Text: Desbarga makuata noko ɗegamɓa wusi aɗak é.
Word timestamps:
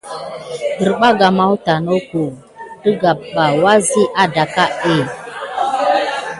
Desbarga 0.77 1.27
makuata 1.37 1.73
noko 1.85 2.21
ɗegamɓa 2.81 3.45
wusi 3.61 4.01
aɗak 4.23 4.53
é. 4.95 4.97